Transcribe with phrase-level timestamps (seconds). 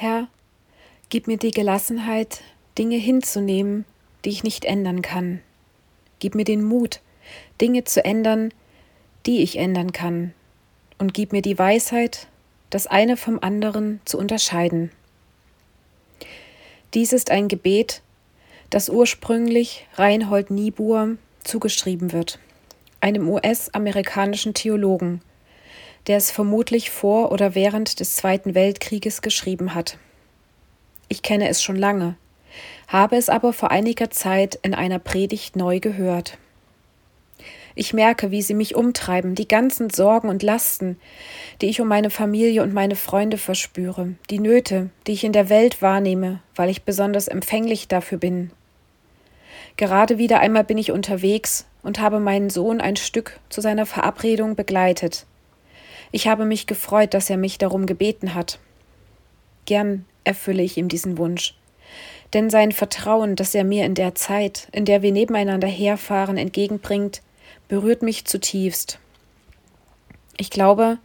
[0.00, 0.28] Herr,
[1.08, 2.42] gib mir die Gelassenheit,
[2.78, 3.84] Dinge hinzunehmen,
[4.24, 5.40] die ich nicht ändern kann.
[6.20, 7.00] Gib mir den Mut,
[7.60, 8.54] Dinge zu ändern,
[9.26, 10.34] die ich ändern kann.
[10.98, 12.28] Und gib mir die Weisheit,
[12.70, 14.92] das eine vom anderen zu unterscheiden.
[16.94, 18.00] Dies ist ein Gebet,
[18.70, 22.38] das ursprünglich Reinhold Niebuhr zugeschrieben wird,
[23.00, 25.22] einem US-amerikanischen Theologen,
[26.06, 29.98] der es vermutlich vor oder während des Zweiten Weltkrieges geschrieben hat.
[31.08, 32.16] Ich kenne es schon lange,
[32.86, 36.38] habe es aber vor einiger Zeit in einer Predigt neu gehört.
[37.74, 40.98] Ich merke, wie sie mich umtreiben, die ganzen Sorgen und Lasten,
[41.60, 45.48] die ich um meine Familie und meine Freunde verspüre, die Nöte, die ich in der
[45.48, 48.50] Welt wahrnehme, weil ich besonders empfänglich dafür bin.
[49.76, 54.56] Gerade wieder einmal bin ich unterwegs und habe meinen Sohn ein Stück zu seiner Verabredung
[54.56, 55.24] begleitet.
[56.10, 58.58] Ich habe mich gefreut, dass er mich darum gebeten hat.
[59.66, 61.54] Gern erfülle ich ihm diesen Wunsch.
[62.34, 67.22] Denn sein Vertrauen, das er mir in der Zeit, in der wir nebeneinander herfahren, entgegenbringt,
[67.68, 68.98] berührt mich zutiefst.
[70.36, 70.98] Ich glaube,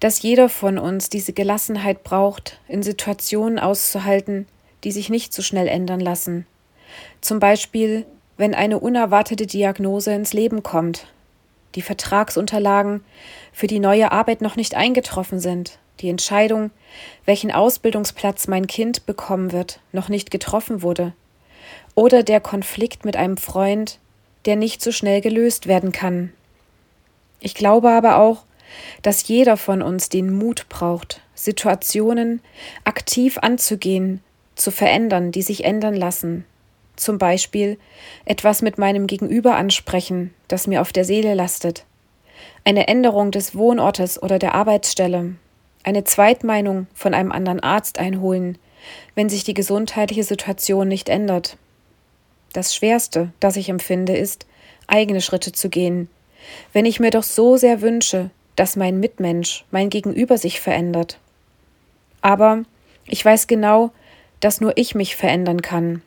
[0.00, 4.46] dass jeder von uns diese Gelassenheit braucht, in Situationen auszuhalten,
[4.82, 6.46] die sich nicht so schnell ändern lassen.
[7.20, 8.04] Zum Beispiel,
[8.36, 11.06] wenn eine unerwartete Diagnose ins Leben kommt,
[11.74, 13.02] die Vertragsunterlagen
[13.52, 16.70] für die neue Arbeit noch nicht eingetroffen sind, die Entscheidung,
[17.24, 21.12] welchen Ausbildungsplatz mein Kind bekommen wird, noch nicht getroffen wurde,
[21.94, 23.98] oder der Konflikt mit einem Freund,
[24.44, 26.32] der nicht so schnell gelöst werden kann.
[27.40, 28.44] Ich glaube aber auch,
[29.02, 32.40] dass jeder von uns den Mut braucht, Situationen
[32.84, 34.22] aktiv anzugehen,
[34.54, 36.44] zu verändern, die sich ändern lassen.
[36.96, 37.78] Zum Beispiel
[38.24, 41.84] etwas mit meinem Gegenüber ansprechen, das mir auf der Seele lastet.
[42.64, 45.34] Eine Änderung des Wohnortes oder der Arbeitsstelle.
[45.84, 48.58] Eine Zweitmeinung von einem anderen Arzt einholen,
[49.14, 51.56] wenn sich die gesundheitliche Situation nicht ändert.
[52.52, 54.46] Das Schwerste, das ich empfinde, ist,
[54.86, 56.08] eigene Schritte zu gehen.
[56.72, 61.18] Wenn ich mir doch so sehr wünsche, dass mein Mitmensch, mein Gegenüber sich verändert.
[62.20, 62.62] Aber
[63.06, 63.90] ich weiß genau,
[64.40, 66.02] dass nur ich mich verändern kann.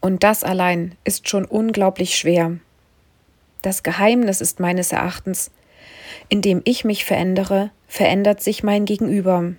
[0.00, 2.58] Und das allein ist schon unglaublich schwer.
[3.62, 5.50] Das Geheimnis ist meines Erachtens,
[6.28, 9.52] indem ich mich verändere, verändert sich mein Gegenüber.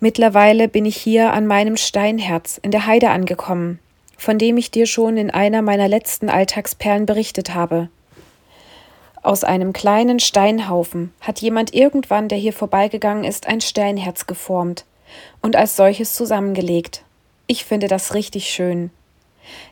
[0.00, 3.78] Mittlerweile bin ich hier an meinem Steinherz in der Heide angekommen
[4.16, 7.88] von dem ich dir schon in einer meiner letzten Alltagsperlen berichtet habe.
[9.22, 14.84] Aus einem kleinen Steinhaufen hat jemand irgendwann, der hier vorbeigegangen ist, ein Steinherz geformt
[15.42, 17.02] und als solches zusammengelegt.
[17.46, 18.90] Ich finde das richtig schön.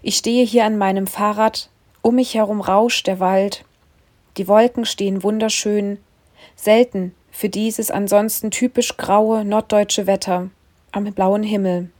[0.03, 1.71] Ich stehe hier an meinem Fahrrad,
[2.03, 3.65] um mich herum rauscht der Wald,
[4.37, 5.99] die Wolken stehen wunderschön,
[6.57, 10.51] selten für dieses ansonsten typisch graue norddeutsche Wetter
[10.93, 11.91] am blauen Himmel.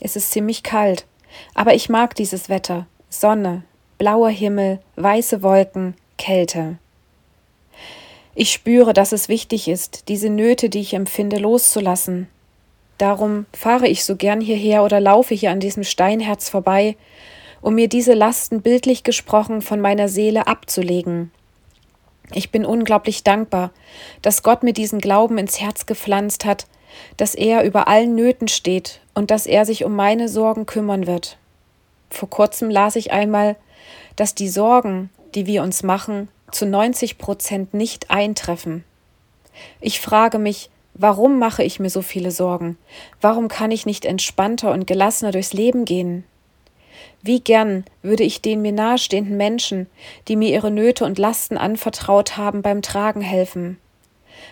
[0.00, 1.06] Es ist ziemlich kalt,
[1.54, 2.86] aber ich mag dieses Wetter.
[3.10, 3.62] Sonne,
[3.96, 6.78] blauer Himmel, weiße Wolken, Kälte.
[8.34, 12.28] Ich spüre, dass es wichtig ist, diese Nöte, die ich empfinde, loszulassen.
[12.98, 16.96] Darum fahre ich so gern hierher oder laufe hier an diesem Steinherz vorbei,
[17.60, 21.30] um mir diese Lasten bildlich gesprochen von meiner Seele abzulegen.
[22.32, 23.70] Ich bin unglaublich dankbar,
[24.20, 26.66] dass Gott mir diesen Glauben ins Herz gepflanzt hat,
[27.16, 31.38] dass er über allen Nöten steht und dass er sich um meine Sorgen kümmern wird.
[32.10, 33.56] Vor kurzem las ich einmal,
[34.16, 38.84] dass die Sorgen, die wir uns machen, zu 90 Prozent nicht eintreffen.
[39.80, 42.76] Ich frage mich, warum mache ich mir so viele Sorgen?
[43.20, 46.24] Warum kann ich nicht entspannter und gelassener durchs Leben gehen?
[47.22, 49.86] Wie gern würde ich den mir nahestehenden Menschen,
[50.28, 53.78] die mir ihre Nöte und Lasten anvertraut haben, beim Tragen helfen.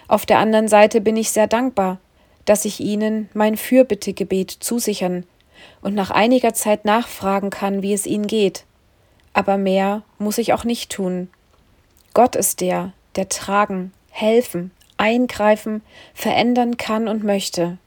[0.09, 1.99] Auf der anderen Seite bin ich sehr dankbar,
[2.45, 5.25] dass ich ihnen mein Fürbittegebet zusichern
[5.81, 8.65] und nach einiger Zeit nachfragen kann, wie es ihnen geht.
[9.33, 11.29] Aber mehr muss ich auch nicht tun.
[12.15, 15.83] Gott ist der, der tragen, helfen, eingreifen,
[16.15, 17.79] verändern kann und möchte.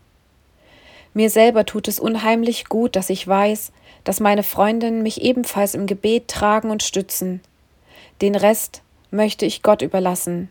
[1.13, 3.71] Mir selber tut es unheimlich gut, dass ich weiß,
[4.03, 7.41] dass meine Freundinnen mich ebenfalls im Gebet tragen und stützen.
[8.21, 10.49] Den Rest möchte ich Gott überlassen.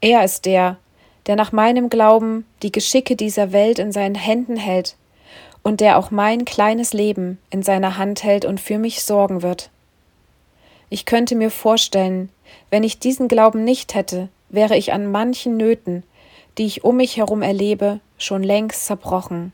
[0.00, 0.78] Er ist der,
[1.26, 4.96] der nach meinem Glauben die Geschicke dieser Welt in seinen Händen hält
[5.62, 9.70] und der auch mein kleines Leben in seiner Hand hält und für mich sorgen wird.
[10.88, 12.30] Ich könnte mir vorstellen,
[12.70, 16.04] wenn ich diesen Glauben nicht hätte, wäre ich an manchen Nöten,
[16.58, 19.52] die ich um mich herum erlebe, schon längst zerbrochen.